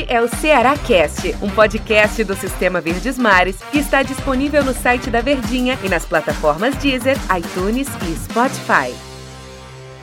[0.00, 4.72] Este é o Ceará Cast, um podcast do Sistema Verdes Mares que está disponível no
[4.72, 8.94] site da Verdinha e nas plataformas Deezer, iTunes e Spotify.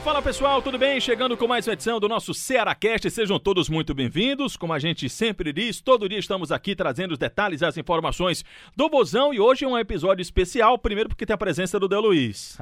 [0.04, 1.00] Fala pessoal, tudo bem?
[1.00, 4.56] Chegando com mais uma edição do nosso Cearacast, sejam todos muito bem-vindos.
[4.56, 8.44] Como a gente sempre diz, todo dia estamos aqui trazendo os detalhes e as informações
[8.76, 12.02] do Bozão e hoje é um episódio especial, primeiro porque tem a presença do Del
[12.02, 12.56] Luiz.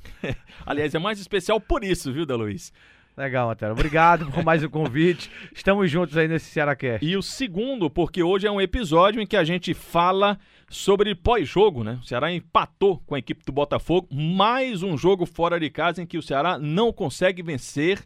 [0.66, 2.70] Aliás, é mais especial por isso, viu, Del Luiz?
[3.16, 3.72] Legal, Antero.
[3.72, 5.30] Obrigado por mais um convite.
[5.54, 7.02] Estamos juntos aí nesse Cearacast.
[7.02, 11.82] E o segundo, porque hoje é um episódio em que a gente fala sobre pós-jogo,
[11.82, 11.98] né?
[12.02, 16.06] O Ceará empatou com a equipe do Botafogo, mais um jogo fora de casa em
[16.06, 18.04] que o Ceará não consegue vencer.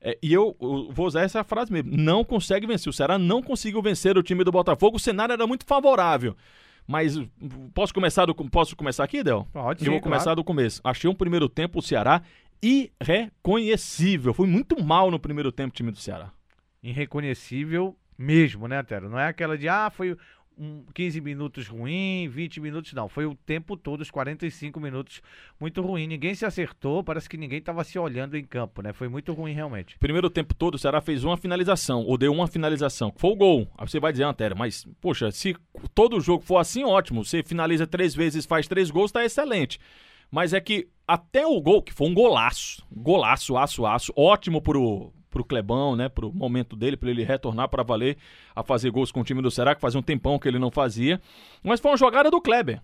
[0.00, 2.88] É, e eu, eu, vou usar essa frase mesmo: não consegue vencer.
[2.88, 4.96] O Ceará não conseguiu vencer o time do Botafogo.
[4.96, 6.34] O cenário era muito favorável.
[6.86, 7.20] Mas
[7.74, 9.46] posso começar do, posso começar aqui, Del?
[9.52, 9.84] Pode.
[9.84, 10.36] Eu vou começar claro.
[10.36, 10.80] do começo.
[10.84, 12.22] Achei um primeiro tempo o Ceará
[12.62, 14.34] irreconhecível.
[14.34, 16.32] Foi muito mal no primeiro tempo o time do Ceará.
[16.82, 19.08] Irreconhecível mesmo, né, Antero?
[19.08, 20.16] Não é aquela de, ah, foi
[20.58, 23.08] um 15 minutos ruim, 20 minutos, não.
[23.08, 25.20] Foi o tempo todo, os 45 minutos,
[25.60, 26.06] muito ruim.
[26.06, 28.92] Ninguém se acertou, parece que ninguém estava se olhando em campo, né?
[28.92, 29.98] Foi muito ruim, realmente.
[29.98, 33.68] Primeiro tempo todo, o Ceará fez uma finalização, ou deu uma finalização, foi o gol.
[33.76, 35.54] Aí você vai dizer, Antero, mas, poxa, se
[35.94, 37.24] todo jogo for assim, ótimo.
[37.24, 39.78] Você finaliza três vezes, faz três gols, tá excelente.
[40.30, 45.12] Mas é que até o gol, que foi um golaço, golaço, aço, aço, ótimo pro,
[45.30, 48.16] pro Clebão, né, pro momento dele, para ele retornar para valer
[48.54, 50.70] a fazer gols com o time do Ceará, que fazia um tempão que ele não
[50.70, 51.20] fazia.
[51.62, 52.80] Mas foi uma jogada do Kleber.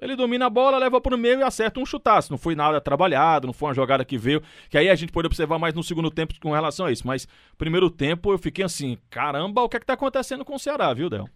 [0.00, 2.30] Ele domina a bola, leva pro meio e acerta um chutaço.
[2.30, 4.42] Não foi nada trabalhado, não foi uma jogada que veio.
[4.68, 7.06] Que aí a gente pode observar mais no segundo tempo com relação a isso.
[7.06, 10.58] Mas primeiro tempo eu fiquei assim, caramba, o que é que tá acontecendo com o
[10.58, 11.28] Ceará, viu, Del?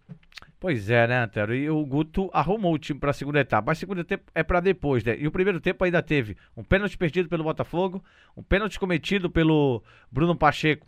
[0.60, 1.54] Pois é, né, Antero?
[1.54, 3.70] E o Guto arrumou o time para a segunda etapa.
[3.70, 5.16] Mas segundo tempo é para depois, né?
[5.16, 8.02] E o primeiro tempo ainda teve um pênalti perdido pelo Botafogo,
[8.36, 10.86] um pênalti cometido pelo Bruno Pacheco,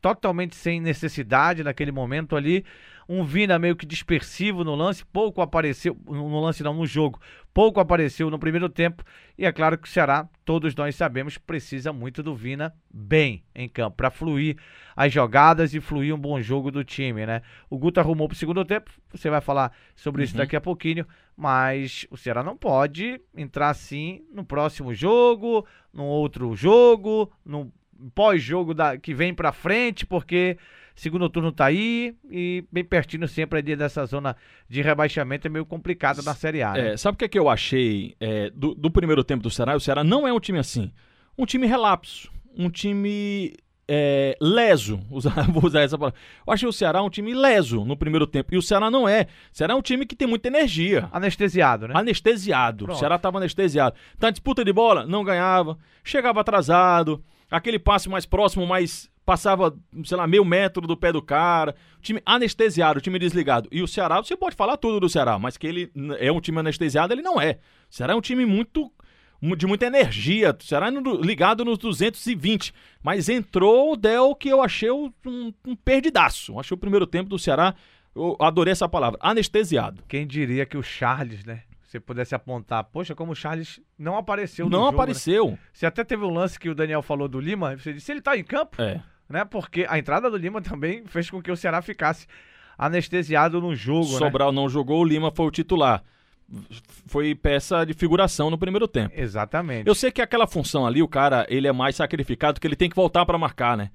[0.00, 2.64] totalmente sem necessidade naquele momento ali.
[3.08, 7.18] Um Vina meio que dispersivo no lance, pouco apareceu, no lance não, no jogo,
[7.54, 9.02] pouco apareceu no primeiro tempo.
[9.38, 13.66] E é claro que o Ceará, todos nós sabemos, precisa muito do Vina bem em
[13.66, 14.58] campo, para fluir
[14.94, 17.40] as jogadas e fluir um bom jogo do time, né?
[17.70, 20.38] O Guto arrumou pro segundo tempo, você vai falar sobre isso Uhum.
[20.38, 26.54] daqui a pouquinho, mas o Ceará não pode entrar assim no próximo jogo, num outro
[26.54, 27.72] jogo, no
[28.14, 30.56] pós-jogo da- que vem pra frente, porque
[30.94, 34.36] segundo turno tá aí e bem pertinho sempre ali dessa zona
[34.68, 36.72] de rebaixamento é meio complicada na Série A.
[36.72, 36.92] né?
[36.92, 39.76] É, sabe o que, é que eu achei é, do, do primeiro tempo do Ceará?
[39.76, 40.90] O Ceará não é um time assim.
[41.36, 42.30] Um time relapso.
[42.56, 43.54] Um time
[43.86, 44.98] é, leso.
[45.08, 46.18] Usar, vou usar essa palavra.
[46.44, 48.52] Eu achei o Ceará um time leso no primeiro tempo.
[48.52, 49.28] E o Ceará não é.
[49.52, 51.08] O Ceará é um time que tem muita energia.
[51.12, 51.94] Anestesiado, né?
[51.96, 52.86] Anestesiado.
[52.86, 52.96] Pronto.
[52.96, 53.94] O Ceará estava anestesiado.
[54.18, 55.06] Tá disputa de bola?
[55.06, 55.78] Não ganhava.
[56.02, 57.22] Chegava atrasado.
[57.50, 59.10] Aquele passe mais próximo, mais.
[59.24, 61.74] Passava, sei lá, meio metro do pé do cara.
[62.00, 63.68] Time anestesiado, time desligado.
[63.70, 66.58] E o Ceará, você pode falar tudo do Ceará, mas que ele é um time
[66.60, 67.58] anestesiado, ele não é.
[67.90, 68.90] O Ceará é um time muito.
[69.40, 70.56] mu- de muita energia.
[70.58, 70.90] O Ceará é
[71.24, 72.72] ligado nos 220.
[73.02, 75.12] Mas entrou o Del que eu achei um,
[75.66, 76.58] um perdidaço.
[76.58, 77.74] Achei o primeiro tempo do Ceará.
[78.16, 79.18] Eu adorei essa palavra.
[79.22, 80.02] Anestesiado.
[80.08, 81.62] Quem diria que o Charles, né?
[81.88, 84.96] Se pudesse apontar, poxa, como o Charles não apareceu no não jogo, né?
[85.02, 85.58] apareceu.
[85.72, 88.36] Você até teve um lance que o Daniel falou do Lima, você disse, ele tá
[88.36, 89.02] em campo, É.
[89.26, 89.42] né?
[89.46, 92.26] Porque a entrada do Lima também fez com que o Ceará ficasse
[92.76, 94.18] anestesiado no jogo, né?
[94.18, 96.04] Sobral não jogou, o Lima foi o titular.
[97.06, 99.14] Foi peça de figuração no primeiro tempo.
[99.16, 99.86] Exatamente.
[99.86, 102.88] Eu sei que aquela função ali, o cara, ele é mais sacrificado, que ele tem
[102.88, 103.90] que voltar pra marcar, né?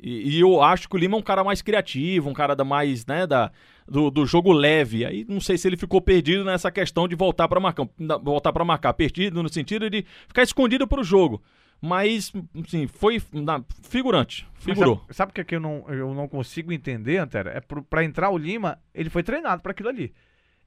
[0.00, 2.64] E, e eu acho que o Lima é um cara mais criativo, um cara da
[2.64, 3.50] mais, né, da,
[3.88, 5.04] do, do jogo leve.
[5.04, 7.88] Aí não sei se ele ficou perdido nessa questão de voltar pra marcar,
[8.22, 11.42] voltar para marcar, perdido no sentido de ficar escondido pro jogo.
[11.80, 12.32] Mas,
[12.66, 14.96] assim, foi na, figurante, Mas figurou.
[14.96, 17.50] Sabe, sabe o que, é que eu, não, eu não consigo entender, Antero?
[17.50, 20.14] É pro, pra entrar o Lima, ele foi treinado pra aquilo ali.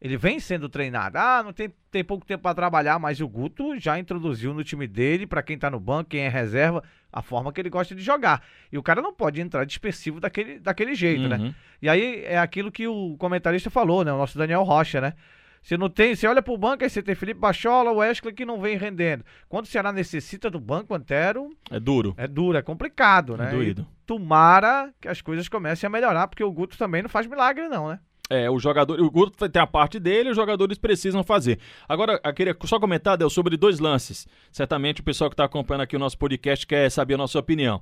[0.02, 1.18] Ele vem sendo treinado.
[1.18, 4.88] Ah, não tem, tem pouco tempo pra trabalhar, mas o Guto já introduziu no time
[4.88, 8.02] dele, pra quem tá no banco, quem é reserva, a forma que ele gosta de
[8.02, 8.42] jogar.
[8.72, 11.38] E o cara não pode entrar dispersivo daquele, daquele jeito, né?
[11.38, 11.54] Uhum.
[11.81, 14.13] E aí é aquilo que o comentarista falou, né?
[14.13, 15.13] O nosso Daniel Rocha, né?
[15.62, 18.45] Você não tem, você olha pro banco, aí você tem Felipe Bachola, o Wesley que
[18.45, 19.25] não vem rendendo.
[19.50, 23.48] Quando o Ceará necessita do banco, Antero, É duro, é duro, é complicado, né?
[23.48, 23.81] é doído.
[23.81, 27.68] E tomara que as coisas comecem a melhorar, porque o Guto também não faz milagre,
[27.68, 28.00] não, né?
[28.30, 31.60] É, o jogador, o Guto tem a parte dele, os jogadores precisam fazer.
[31.88, 34.28] Agora, eu queria só comentar, Del, sobre dois lances.
[34.52, 37.81] Certamente o pessoal que está acompanhando aqui o nosso podcast quer saber a nossa opinião.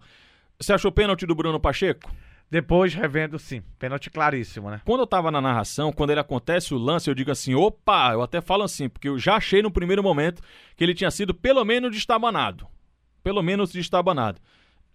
[0.58, 2.10] Você achou pênalti do Bruno Pacheco?
[2.50, 3.62] Depois, revendo, sim.
[3.78, 4.82] Pênalti claríssimo, né?
[4.86, 8.22] Quando eu tava na narração, quando ele acontece o lance, eu digo assim, opa, eu
[8.22, 10.42] até falo assim, porque eu já achei no primeiro momento
[10.78, 12.66] que ele tinha sido pelo menos destabanado.
[13.22, 14.40] Pelo menos destabanado.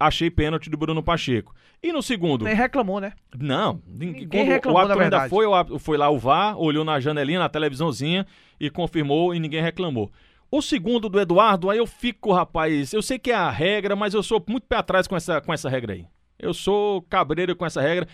[0.07, 1.55] Achei pênalti do Bruno Pacheco.
[1.83, 3.13] E no segundo, Nem reclamou, né?
[3.37, 5.47] não, Ninguém quando reclamou, o na ainda foi,
[5.81, 8.27] foi lá o VAR, olhou na janelinha, na televisãozinha
[8.61, 10.11] e confirmou e ninguém reclamou.
[10.51, 14.15] O segundo do Eduardo, aí eu fico, rapaz, eu sei que é a regra, mas
[14.15, 16.07] eu sou muito pé atrás com essa, com essa regra aí.
[16.39, 18.07] Eu sou cabreiro com essa regra.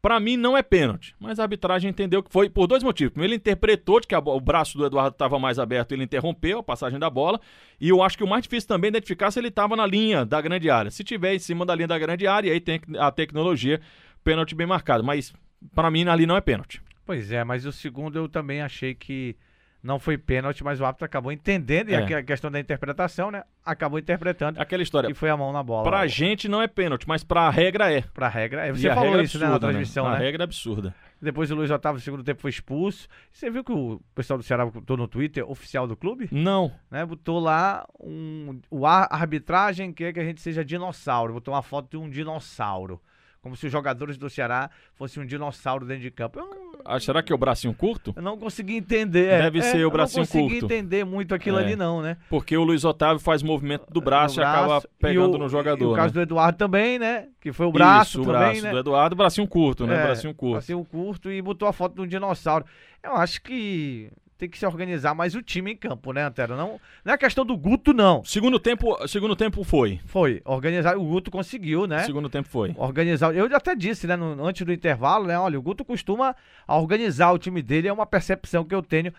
[0.00, 3.12] Pra mim não é pênalti, mas a arbitragem entendeu que foi por dois motivos.
[3.12, 6.60] Primeiro, ele interpretou de que a o braço do Eduardo estava mais aberto, ele interrompeu
[6.60, 7.40] a passagem da bola.
[7.80, 10.24] E eu acho que o mais difícil também é identificar se ele estava na linha
[10.24, 10.90] da grande área.
[10.90, 13.80] Se tiver em cima da linha da grande área, aí tem a tecnologia,
[14.22, 15.02] pênalti bem marcado.
[15.02, 15.34] Mas
[15.74, 16.80] pra mim ali não é pênalti.
[17.04, 19.36] Pois é, mas o segundo eu também achei que
[19.82, 21.98] não foi pênalti, mas o árbitro acabou entendendo, e É.
[21.98, 23.44] a que- a questão da interpretação, né?
[23.64, 25.08] Acabou interpretando Aquela história.
[25.10, 25.84] e foi a mão na bola.
[25.88, 28.02] Pra gente não é pênalti, mas pra regra é.
[28.02, 28.66] Pra regra.
[28.66, 30.18] É, E Você a falou é isso né, na absurda, transmissão, A né?
[30.18, 30.94] regra é absurda.
[31.22, 33.08] Depois o Luiz Otávio, no segundo tempo, foi expulso.
[33.32, 36.28] Você viu que o pessoal do Ceará botou no Twitter, oficial do clube?
[36.30, 36.70] Não.
[36.90, 37.06] Né?
[37.06, 41.32] Botou lá um, o a arbitragem quer que a gente seja dinossauro.
[41.34, 43.00] Botou uma foto de um dinossauro.
[43.46, 46.40] Como se os jogadores do Ceará fossem um dinossauro dentro de campo.
[46.40, 48.12] Eu Ah, será que é o bracinho curto?
[48.16, 49.26] eu não consegui entender.
[49.28, 50.64] é, Deve é, ser o eu bracinho não consegui curto.
[50.74, 51.62] entender muito aquilo É.
[51.62, 52.16] ali, não, né?
[52.28, 54.88] Porque o Luiz Otávio faz movimento do braço, No e acaba braço.
[54.98, 55.92] pegando E o- no E jogador.
[55.92, 56.12] o caso né?
[56.14, 57.28] do Eduardo também, né?
[57.40, 58.70] Que foi o braço Isso, o também, braço né?
[58.72, 59.94] do Eduardo, bracinho curto, né?
[59.94, 60.52] É, bracinho curto.
[60.54, 62.64] Bracinho curto e botou a foto de um dinossauro.
[63.00, 66.56] Eu acho que tem que se organizar mais o time em campo, né, Antero?
[66.56, 68.22] Não, não é questão do Guto, não.
[68.24, 69.98] Segundo tempo, segundo tempo foi.
[70.06, 70.42] Foi.
[70.44, 70.96] Organizar.
[70.96, 72.04] O Guto conseguiu, né?
[72.04, 72.74] Segundo tempo foi.
[72.76, 73.34] Organizar.
[73.34, 75.38] Eu até disse, né, no- antes do intervalo, né?
[75.38, 76.36] Olha, o Guto costuma
[76.68, 79.12] organizar o time dele, é uma percepção que eu tenho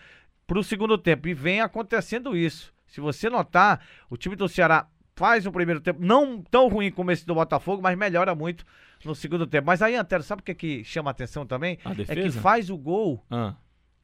[0.46, 1.26] pro segundo tempo.
[1.28, 2.72] E vem acontecendo isso.
[2.86, 7.10] Se você notar, o time do Ceará faz um primeiro tempo não tão ruim como
[7.10, 8.64] esse do Botafogo, mas melhora muito
[9.04, 9.66] no segundo tempo.
[9.66, 11.76] Mas aí, Antero, sabe o que, é que chama atenção também?
[12.02, 13.54] É que faz o gol Ah,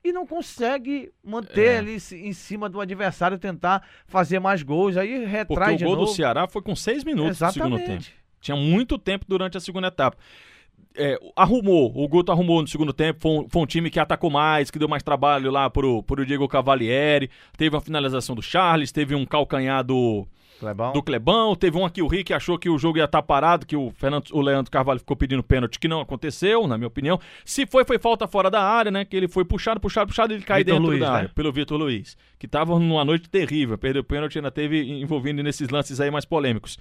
[0.04, 1.78] e não consegue manter É.
[1.78, 4.96] ali em cima do adversário, tentar fazer mais gols.
[4.98, 6.06] Aí porque retrai o de gol novo.
[6.06, 7.82] do Ceará foi com seis minutos no segundo tempo.
[7.84, 8.14] Exatamente.
[8.40, 10.18] Tinha muito tempo durante a segunda etapa.
[10.96, 14.30] É, arrumou, o Guto arrumou no segundo tempo, foi um, foi um time que atacou
[14.30, 18.92] mais, que deu mais trabalho lá pro, pro Diego Cavalieri, teve uma finalização do Charles,
[18.92, 20.24] teve um calcanhar do,
[20.58, 20.92] Clebão.
[20.92, 23.76] do Clebão, teve um aqui o Rick achou que o jogo ia estar parado, que
[23.76, 27.18] o, Fernando, o Leandro Carvalho ficou pedindo pênalti, que não aconteceu, na minha opinião.
[27.44, 29.04] Se foi, foi falta fora da área, né?
[29.04, 31.16] Que ele foi puxado, puxado, puxado, ele cai dentro Luiz, da né?
[31.16, 35.42] área, pelo Vitor Luiz, que tava numa noite terrível, perdeu o pênalti, ainda teve envolvido
[35.42, 36.78] nesses lances aí mais polêmicos.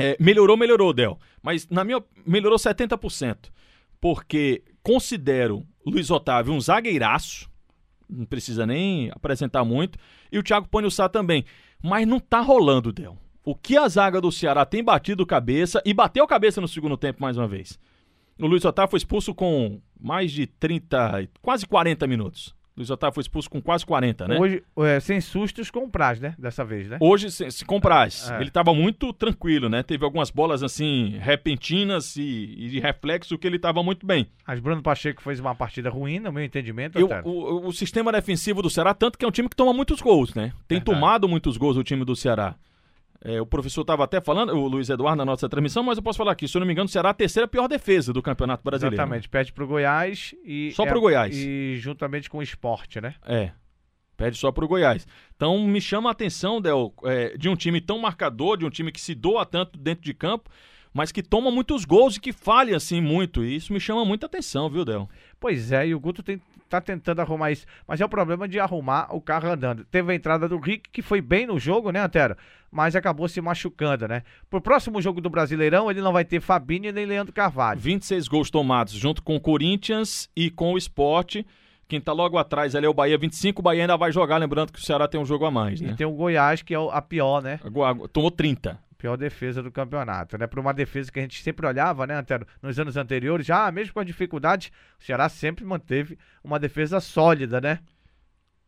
[0.00, 1.18] É, melhorou, melhorou, Del.
[1.42, 3.50] Mas, na minha melhorou 70%.
[4.00, 7.50] Porque considero Luiz Otávio um zagueiraço.
[8.08, 9.98] Não precisa nem apresentar muito.
[10.32, 11.44] E o Thiago Panhussá também.
[11.82, 13.16] Mas não tá rolando, Del.
[13.44, 17.22] O que a zaga do Ceará tem batido cabeça e bateu cabeça no segundo tempo
[17.22, 17.78] mais uma vez.
[18.38, 22.54] O Luiz Otávio foi expulso com mais de 30, quase 40 minutos.
[22.80, 24.38] Luiz Otávio foi expulso com quase 40, né?
[24.38, 26.34] Hoje, é, sem sustos com o Praz, né?
[26.38, 26.96] Dessa vez, né?
[27.00, 28.36] Hoje, se, se compras, É.
[28.36, 29.82] ele estava muito tranquilo, né?
[29.82, 34.26] Teve algumas bolas assim, repentinas e, e de reflexo que ele estava muito bem.
[34.46, 36.98] Mas Bruno Pacheco fez uma partida ruim, no meu entendimento.
[36.98, 40.00] Eu- o, o sistema defensivo do Ceará, tanto que é um time que toma muitos
[40.00, 40.52] gols, né?
[40.66, 40.84] Tem Verdade.
[40.84, 42.54] tomado muitos gols o time do Ceará.
[43.22, 46.16] É, o professor estava até falando, o Luiz Eduardo, na nossa transmissão, mas eu posso
[46.16, 48.22] falar aqui, se eu não me engano, o Ceará é a terceira pior defesa do
[48.22, 48.94] Campeonato Brasileiro.
[48.96, 49.28] Exatamente.
[49.28, 50.72] Perde pro Goiás e.
[50.72, 51.36] Só é- pro Goiás.
[51.36, 53.14] E juntamente com o esporte, né?
[53.26, 53.50] É.
[54.16, 55.06] Pede só pro Goiás.
[55.36, 58.90] Então me chama a atenção, Del, é, de um time tão marcador, de um time
[58.92, 60.50] que se doa tanto dentro de campo,
[60.92, 63.44] mas que toma muitos gols e que falha assim muito.
[63.44, 65.08] E isso me chama muita atenção, viu, Del?
[65.38, 67.66] Pois é, e o Guto tem- tá tentando arrumar isso.
[67.86, 69.84] Mas é o problema de arrumar o carro andando.
[69.84, 72.36] Teve a entrada do Rick, que foi bem no jogo, né, Antero?
[72.70, 74.22] Mas acabou se machucando, né?
[74.48, 77.80] Pro próximo jogo do Brasileirão, ele não vai ter Fabinho nem Leandro Carvalho.
[77.80, 81.42] 26 gols tomados junto com o Corinthians e com o Sport.
[81.88, 83.58] Quem tá logo atrás ali é o Bahia, 25.
[83.60, 85.84] O Bahia ainda vai jogar, lembrando que o Ceará tem um jogo a mais, E
[85.86, 85.94] né?
[85.98, 87.58] tem o Goiás, que é a pior, né?
[88.12, 88.78] Tomou 30.
[89.00, 90.46] Pior defesa do campeonato, né?
[90.46, 92.46] Para uma defesa que a gente sempre olhava, né, Antero?
[92.60, 97.62] Nos anos anteriores, já mesmo com as dificuldades, o Ceará sempre manteve uma defesa sólida,
[97.62, 97.78] né?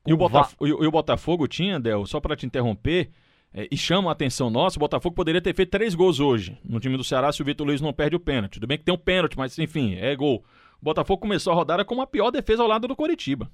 [0.07, 3.11] E o, va- e o- Botafogo tinha, Del, só pra te interromper,
[3.53, 6.81] é, e chama a atenção nossa, o Botafogo poderia ter feito três gols hoje no
[6.81, 8.55] time do Ceará se o Vitor Luiz não perde o pênalti.
[8.55, 10.43] Tudo bem que tem um pênalti, mas enfim, é gol.
[10.81, 13.51] O Botafogo começou a rodada com a pior defesa ao lado do Coritiba.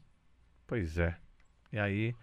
[0.65, 1.17] Pois é.
[1.73, 2.15] E aí.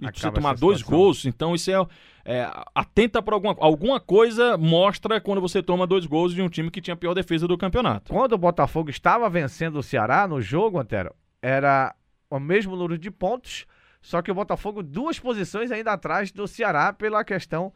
[0.00, 1.86] E acaba você tomar dois gols, então isso é,
[2.24, 6.70] é, atenta para alguma alguma coisa mostra quando você toma dois gols de um time
[6.70, 8.12] que tinha a pior defesa do campeonato.
[8.12, 11.94] Quando o Botafogo estava vencendo o Ceará no jogo, Antero, era
[12.30, 13.66] o mesmo número de pontos,
[14.00, 17.72] só que o Botafogo duas posições ainda atrás do Ceará pela questão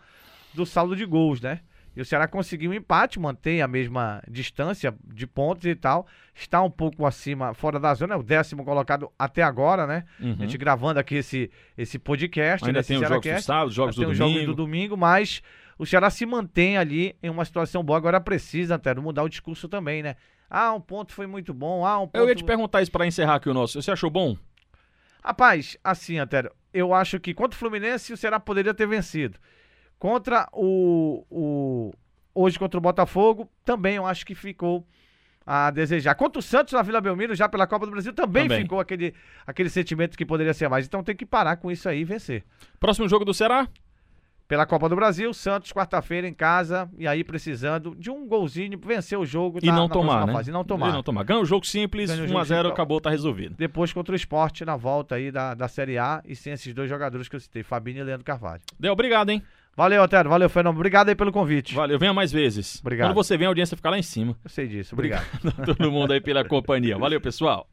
[0.54, 1.60] do saldo de gols, né?
[1.98, 6.06] E o Ceará conseguiu um empate, mantém a mesma distância de pontos e tal.
[6.32, 10.04] Está um pouco acima, fora da zona, é o décimo colocado até agora, né?
[10.20, 10.36] Uhum.
[10.38, 12.64] A gente gravando aqui esse, esse podcast.
[12.64, 14.30] Ainda nesse tem os jogos do sábado, os jogos tem do domingo.
[14.30, 15.42] jogos do domingo, mas
[15.76, 17.96] o Ceará se mantém ali em uma situação boa.
[17.96, 20.14] Agora precisa, Antero, mudar o discurso também, né?
[20.48, 21.84] Ah, um ponto foi muito bom.
[21.84, 22.16] Ah, um ponto...
[22.16, 23.82] Eu ia te perguntar isso pra encerrar aqui o nosso.
[23.82, 24.36] Você achou bom?
[25.20, 29.36] Rapaz, assim, Antero, eu acho que contra o Fluminense o Ceará poderia ter vencido.
[29.98, 31.92] Contra o, o.
[32.34, 34.86] Hoje contra o Botafogo, também eu acho que ficou
[35.44, 36.14] a desejar.
[36.14, 38.62] Contra o Santos na Vila Belmiro, já pela Copa do Brasil, também, Também.
[38.62, 39.12] ficou aquele,
[39.46, 40.86] aquele sentimento que poderia ser mais.
[40.86, 42.44] Então tem que parar com isso aí e vencer.
[42.78, 43.66] Próximo jogo do Ceará?
[44.46, 49.18] Pela Copa do Brasil, Santos, quarta-feira em casa, e aí precisando de um golzinho, vencer
[49.18, 50.32] o jogo E na- não na tomar, né?
[50.32, 50.48] fase.
[50.48, 50.88] E não tomar.
[50.88, 51.22] E não tomar.
[51.24, 52.72] Ganha o jogo simples, Ganha o 1 jogo a 0 simples.
[52.72, 53.54] acabou, tá resolvido.
[53.58, 56.88] Depois contra o esporte na volta aí da, da Série A e sem esses dois
[56.88, 58.62] jogadores que eu citei, Fabinho e Leandro Carvalho.
[58.80, 59.42] Deu, obrigado, hein?
[59.78, 60.28] Valeu, Otero.
[60.28, 60.74] Valeu, Fernando.
[60.74, 61.72] Obrigado aí pelo convite.
[61.72, 62.80] Valeu, venha mais vezes.
[62.80, 63.10] Obrigado.
[63.10, 64.36] Quando você vem, a audiência fica lá em cima.
[64.42, 64.92] Eu sei disso.
[64.92, 65.24] Obrigado.
[65.64, 66.98] Todo mundo aí pela companhia.
[66.98, 67.64] Valeu, pessoal.